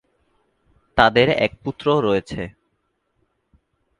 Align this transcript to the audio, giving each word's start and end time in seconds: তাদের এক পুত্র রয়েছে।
তাদের 0.97 1.27
এক 1.37 1.51
পুত্র 1.63 1.85
রয়েছে। 1.99 2.41